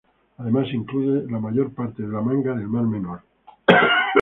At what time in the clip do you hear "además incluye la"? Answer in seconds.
0.39-1.37